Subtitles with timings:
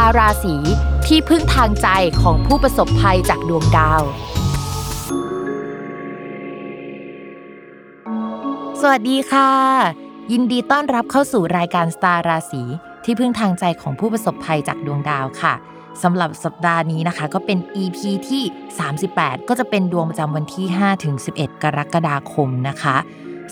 [0.00, 0.56] าราศี
[1.06, 1.88] ที่พึ่งทางใจ
[2.22, 4.02] ของผู้ประสบภัยจากดวงดาว
[8.80, 9.52] สวัสดีค่ะ
[10.32, 12.62] ยินดีต้อนรับเข้าสู่รายการสตาร์ราศี
[13.04, 15.54] ที่พึ่งทางใจของผู้ประสบภัยจากดวงดาวค่ะ
[16.02, 18.42] สำหรับสัปดาห์นี้นะคะ ก็เป็น EP ที่
[18.96, 22.96] 38 ก็จะเป็นดวงประจำวันที่ 5 ถึง 11 กรกฎาคมนะคะ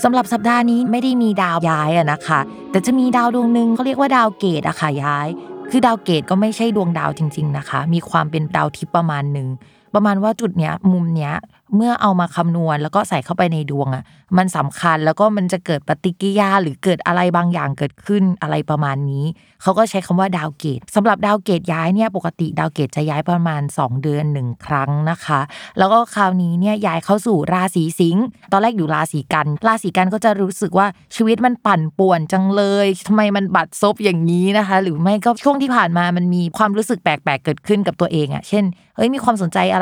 [0.02, 5.28] สำหรับสัปดาห์นี้ไม่ได้มีดาวย้ายอะนะคะ แต่จะมีดาวดวงหนึ่งเขาเรียกว่าดาวเกตุอะค่ะย้าย
[5.70, 9.48] คือดาวเกตุก็ไม่ใช่ดวงดาวจริง ๆนะคะ มีความเป็นดาวทิพย์ประมาณหนึ่ง
[9.94, 11.34] ประมาณว่าจุดเนี้ยมุมเนี้ย
[11.76, 14.04] เมื่อเอามาคำนวณแล้วก็ใส่เข้าไปในดวงอะ
[14.36, 19.24] มันสำคัญแล้วก็มันจะเกิดปฏิกิริยาหรือเกิดอะไรบางอย่างเกิดขึ้นอะไรประมาณนี้
[19.62, 25.40] เขาก็ใช้คำว่าดาวเกตุสำหรับดาวเกตุย้ายเนี่ยปกติดาวเกตุจะย้ายประมาณ 2 เดือนหนึ่งครั้งนะคะ
[25.78, 38.64] แล้วก็คราวนี้เนี่ยย้ายเข้าสู่ราศีสิงห์ตอนแรกอยู่ราศีกัน ราศีกันก็จะรู้สึกว่าชีวิตมันปั่นป่วนจังเลยทำไมมันบัดซบอย่างนี้นะคะ หรือไม่ก็ช่วงที่ผ่านมามันมีความรู้สึกแปลกๆเกิดขึ้นกับตัวเองอะเช่น
[38.96, 39.81] เฮ้ยมีความสนใจอะไ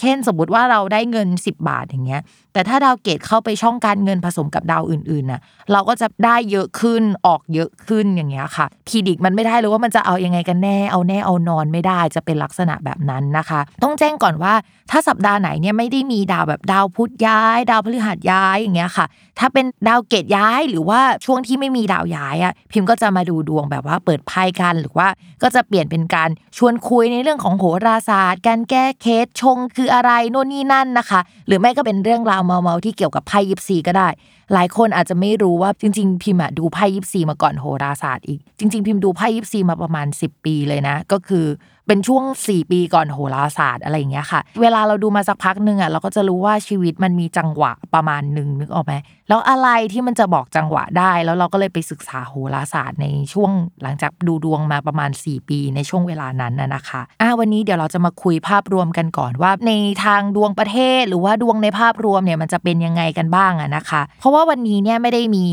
[0.00, 2.22] เช่นสมมติว่าเราได้เงิน 10 บาทอย่างเงี้ย
[2.52, 5.40] แต่ถ้าดาวเกตุเข้าไปช่องการเงินผสมกับดาวอื่นๆน่ะ
[5.72, 14.54] เราก็จะได้เยอะขึ้นออกเยอะขึ้นอย่างเงี้ยค่ะ predict มันไม่ได้เลยว่ามันจะเอายังไงกันแน่เอาแน่เอานอนไม่ได้จะเป็นลักษณะแบบนั้นนะคะ ต้องแจ้งก่อนว่า
[14.90, 19.06] ถ้าสัปดาห์ไหนเนี่ยไม่ได้มีดาวแบบดาวพุธย้าย ดาวพฤหัสย้ายอย่างเงี้ยค่ะ
[19.38, 25.08] ถ้าเป็นดาวเกตย้ายหรือว่าช่วงที่ไม่มีดาวย้ายอะพิมพ์ก็จะมาดูดวงแบบว่าเปิดไพ่กันหรือว่า
[25.42, 34.08] ก็จะเปลี่ยนเป็นการชวนคุยในเรื่องของโหราศาสตร์ การแก้เคสชงคืออะไรโน่นนี่นั่นนะคะ หรือไม่ก็เป็นเรื่องราวเมาๆที่เกี่ยวกับไพ่ยิปซีก็ได้
[34.54, 41.46] หลายคนอาจจะไม่รู้ว่าจริง ๆ พิมพ์ดูไพ่ยิปซีมาก่อนโหราศาสตร์อีก จริง ๆ พิมพ์ดูไพ่ยิปซีมาประมาณ 10 ปีเลยนะ ก็คือ
[41.90, 48.94] เป็นช่วง 4 ปีก่อนโหราศาสตร์อะไรอย่างเงี้ยค่ะ เวลาเราดูมาสักพักหนึ่งอะเราก็จะรู้ว่าชีวิตมันมีจังหวะประมาณหนึ่งนึกออกไหม
[49.28, 53.50] แล้วอะไรที่มันจะบอกจังหวะได้ แล้วเราก็เลยไปศึกษาโหราศาสตร์ในช่วง
[53.82, 59.72] หลังจากดูดวงมาประมาณ 4 ปีในช่วงเวลานั้นนะนะคะอ่าวันนี้เดี๋ยวเราจะมาคุยภาพรวมกันก่อนว่า ใน
[60.04, 65.44] ทางดวงประเทศ หรือว่าดวงในภาพรวมเนี่ยมันจะเป็นยังไงกันบ้างอะนะคะ เพราะว่าวันนี้เนี่ยไม่ได้มี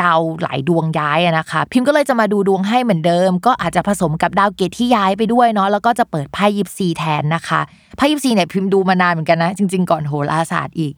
[0.00, 7.60] ดาวหลายดวงย้ายนะคะ พิมพ์ก็เลยจะมาดูดวงให้เหมือนเดิม ก็อาจจะผสมกับดาวเกตที่ย้ายไปด้วยเนาะแล้วก็จะเปิดไพ่ยิปซีแทนนะคะ
[7.96, 10.92] ไพ่ยิปซีเนี่ยพิมพ์ดูมานานเหมือนกันนะ จริง ๆ ก่อนโหราศาสตร์อีก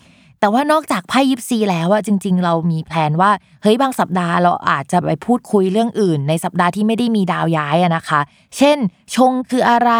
[0.44, 3.30] แต่ว่านอกจากไพ่ยิปซีแล้วอะจริง ๆ เรามีแผนว่า
[3.62, 8.20] เฮ้ยบางสัปดาห์เราอาจจะไปพูดคุยเรื่องอื่น ในสัปดาห์ที่ไม่ได้มีดาวย้ายอะนะคะ
[8.56, 8.78] เช่น
[9.14, 9.92] ชงคืออะไร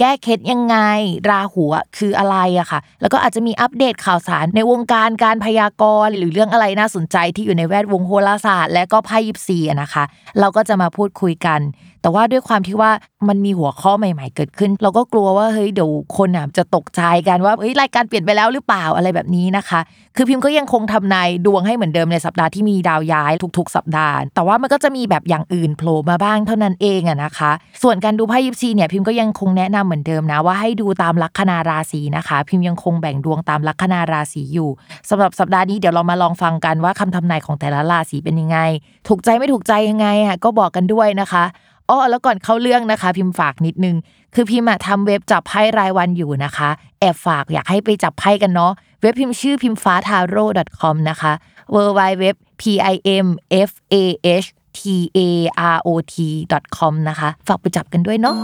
[0.00, 0.76] แก้เคล็ดยังไง
[1.30, 1.64] ราหู
[1.98, 10.04] คืออะไรอะค่ะ แล้วก็อาจจะมีอัปเดตข่าวสารในวงการการพยากรณ์ หรือเรื่องอะไรน่าสนใจที่อยู่ในแวดวงโหราศาสตร์ และก็ไพ่ยิปซีอะนะคะ
[10.40, 11.60] เราก็จะมาพูดคุยกัน
[12.02, 12.90] แต่ว่าด้วยความที่ว่า
[13.28, 19.80] มันมีหัวข้อใหม่ ๆ เกิดขึ้น เราก็กลัวว่าเฮ้ยเดี๋ยวคนอะจะตกใจกันว่าเฮ้ยรายการเปลี่ยนไปแล้วหรือเปล่าอะไรแบบนี้นะคะ
[20.16, 27.50] คือพิมพ์ก็ยังคงทำนายดวงให้เหมือนเดิมในสัปดาห์ที่มีดาวย้ายทุก ๆ สัปดาห์ แต่ว่ามันก็จะมีแบบอย่างอื่นโผล่มาบ้างเท่านั้นเองอะนะคะ
[27.82, 34.70] ส่วนการดูไพ่ยิปซีเนี่ยพิมพ์ก็ยังคงแนะนำเหมือนเดิมนะว่าให้ดูตามลัคนาราศีนะคะ พิมพ์ยังคงแบ่งดวงตามลัคนาราศีอยู่
[35.10, 38.58] สำหรับสัปดาห์นี้เดี๋ยวเรามาลองฟังกันว่าคำทำนายของแต่ละราศีเป็นยังไง
[39.08, 41.44] ถูกใจไม่ถูกใจยังไงอะก็บอกกันด้วยนะคะ
[41.90, 43.96] อ๋อแล้วก่อนเข้าเรื่องนะคะ พิมพ์ฝากนิดนึง
[44.34, 46.70] คือพิมพ์ทำเว็บจับไพ่รายวันอยู่นะคะ
[47.00, 50.44] แอบฝากอยากให้ไปจับไพ่กันเนาะเว็บพิมพ์ชื่อพิมฟ้าทาโร่
[50.80, 51.32] .com นะคะ
[51.74, 52.24] w w w
[52.60, 52.94] p i
[53.24, 53.26] m
[53.68, 53.94] f a
[54.44, 54.46] h
[54.78, 54.80] t
[55.16, 55.18] a
[55.74, 56.16] r o t
[56.76, 58.34] com นะคะ ฝากไปจับกันด้วยเนาะ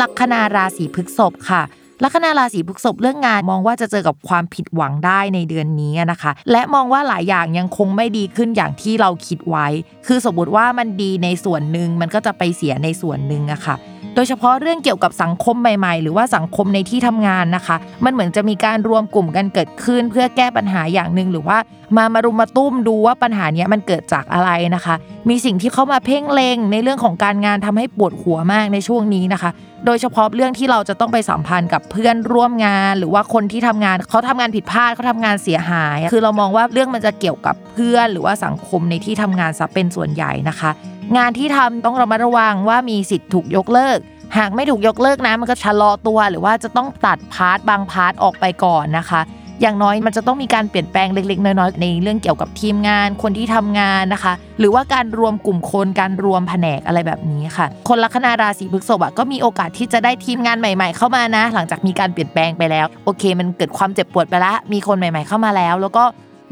[0.00, 1.62] ลัคนาราศีพฤษภค่ะ
[2.04, 9.66] ลัคนาราศีพฤษภเรื่องงานมองว่าจะเจอกับความผิดหวังได้ในเดือนนี้นะคะ และมองว่าหลายอย่างยังคงไม่ดีขึ้นอย่างที่เราคิดไว้
[10.06, 13.76] คือสมมติว่ามันดีในส่วนหนึ่งมันก็จะไปเสียในส่วนหนึ่งอะค่ะ
[14.14, 21.58] โดยเฉพาะเรื่องเกี่ยวกับสังคมใหม่ ๆ หรือว่าสังคมในที่ทำงานนะคะ มันเหมือนจะมีการรวมกลุ่มกันเกิดขึ้น เพื่อแก้ปัญหาอย่างหนึ่งหรือว่า
[21.96, 24.94] มามารุมมาตุ้มดูว่าปัญหานี้มันเกิดจากอะไรนะคะ
[25.28, 29.50] มีสิ่งที่เข้ามาเพ่งเลงในเรื่องของการงานทำให้ปวดหัวมากในช่วงนี้นะคะ
[29.86, 40.70] โดยเฉพาะเรื่องที่เราจะต้องไปสัมพันธ์กับเพื่อนร่วมงาน หรือว่าคนที่ทำงานเขาทำงานผิดพลาดเขาทำงานเสียหาย คือเรามองว่าเรื่องมันจะเกี่ยวกับเพื่อน หรือว่าสังคมในที่ทำงานซะเป็นส่วนใหญ่นะคะ
[41.16, 43.98] งานที่ทำต้องระมัดระวังว่ามีสิทธิ์ถูกยกเลิก
[44.38, 49.20] หากไม่ถูกยกเลิกนะมันก็ชะลอตัวหรือว่าจะต้องตัด part บาง part ออกไปก่อนนะคะ
[49.60, 66.04] อย่างน้อยมันจะต้องมีการเปลี่ยนแปลงเล็กๆ น้อยๆในเรื่องเกี่ยวกับทีมงานคนที่ทำงานนะคะ หรือว่าการรวมกลุ่มคนการรวมแผนกอะไรแบบนี้ค่ะ คนลัคนาราศีพฤษภอะก็มีโอกาสที่จะได้ทีมงานใหม่ ๆ เข้ามานะ หลังจากมีการเปลี่ยนแปลงไปแล้ว โอเค มันเกิดความเจ็บปวดไปละมีคนใหม่ ๆเข้ามาแล้ว แล้วก็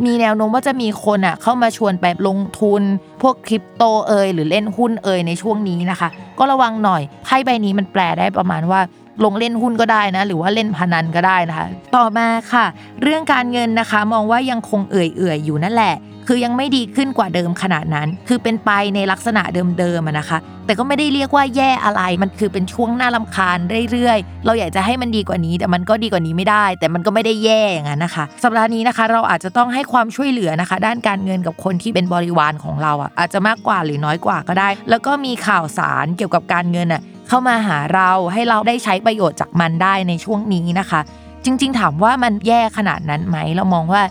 [0.05, 2.83] มีแนวโน้มว่าจะมีคนอะเข้ามาชวนไปลงทุน
[3.23, 6.09] พวกคริปโตเอยหรือเล่นหุ้นเอยในช่วงนี้นะคะ
[6.39, 8.81] ก็ระวังหน่อยไพ่ใบนี้มันแปลได้ประมาณว่า
[9.25, 11.67] ลงเล่นหุ้นก็ได้นะ หรือว่าเล่นพนันก็ได้นะคะ
[11.97, 12.65] ต่อมาค่ะ
[13.03, 15.95] เรื่องการเงินนะคะ มองว่ายังคงเอื่อยๆอยู่นั่นแหละ
[16.33, 19.43] คือยังไม่ดีขึ้นกว่าเดิมขนาดนั้น คือเป็นไปในลักษณะ
[19.79, 23.59] เดิมๆนะคะ แต่ก็ไม่ได้เรียกว่าแย่อะไรมันคือเป็นช่วงหน้าลำคาญ
[23.91, 41.01] เรื่อยๆ เราอยากจะให้มันดีกว่านี้ แต่มันก็ดีกว่านี้ไม่ได้ แต่มันก็ไม่ได้แย่อย่างนั้นนะคะ สัปดาห์นี้นะคะ เราอาจจะต้องให้ความช่วยเหลือนะคะ ด้านการเงินกับคนที่เป็นบริวารของเราอะอาจจะมากกว่าหรือน้อยกว่าก็ได้ แล้วก็มีข่าวสารเกี่ยวกับการเงินอะเข้ามาหาเราให้เราได้ใช้ประโยชน์จากมันได้ในช่วงนี้นะคะ
[41.45, 44.03] จริง ๆ ถามว่ามันแย่ขนาดนั้นไหมเรามองว่า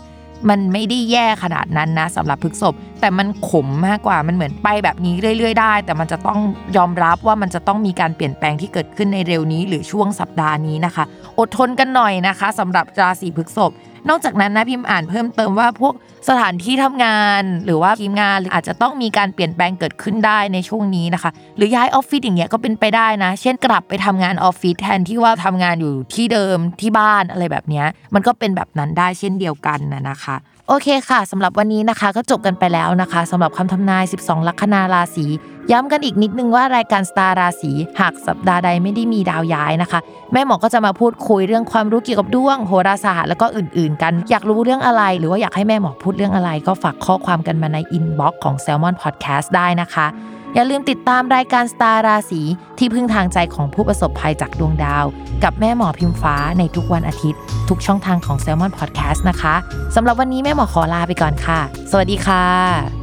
[0.48, 6.40] มันไม่ได้แย่ขนาดนั้นนะสำหรับพฤกษบ แต่มันขมมากกว่ามันเหมือนไปแบบนี้เรื่อย ๆ ได้ แต่มันจะต้อง
[6.76, 11.04] ยอมรับว่ามันจะต้องมีการเปลี่ยนแปลงที่เกิดขึ้นในเร็วนี้หรือช่วงสัปดาห์นี้นะคะ
[11.38, 13.72] อดทนกันหน่อยนะคะสำหรับราศีพฤษภ
[14.08, 15.94] นอกจากนั้นนะพิมพ์อ่านเพิ่มเติมว่าพวก
[16.28, 30.36] สถานที่ทำงาน หรือว่าทีมงานอาจจะต้องมีการเปลี่ยนแปลงเกิดขึ้นได้ในช่วงนี้นะคะ หรือย้ายออฟฟิศอย่างเงี้ยก็เป็นไปได้นะ เช่นกลับไปทำงานออฟฟิศแทนที่ว่าทำงานอยู่ที่เดิมที่บ้านอะไรแบบเนี้ยมันก็เป็นแบบนั้นได้เช่นเดียวกันนะนะคะ
[30.72, 35.26] โอเคค่ะสำหรับวันนี้นะคะก็จบกันไปแล้วนะคะสำหรับคำทำนาย 12 ลัคนาราศี
[35.70, 40.00] ย้ำกันอีกนิดนึงว่ารายการสตาร์ราศีหากสัปดาห์ใดไม่ได้มีดาวย้ายนะคะ
[40.32, 50.06] แม่หมอก็จะมาพูดคุยเรื่องความรู้เกี่ยวกับดวงโหราศาสตร์แล้วก็อื่นๆ กัน อยากรู้เรื่องอะไร หรือว่าอยากให้แม่หมอพูดเรื่องอะไร ก็ฝากข้อความกันมาในอินบ็อกซ์ของ s ซ l m o n Podcast ได้นะคะ
[50.54, 52.42] อย่าลืมติดตามรายการสตาร์ราศี
[52.78, 55.04] ที่พึ่งทางใจของผู้ประสบภัยจากดวงดาว
[55.44, 59.54] กับแม่หมอพิมฟ้าในทุกวันอาทิตย์ ทุกช่องทางของ s ซ l m o n Podcast นะคะ
[59.94, 61.60] สำหรับวันนี้แม่หมอขอลาไปก่อนค่ะ
[61.90, 62.99] สวัสดีค่ะ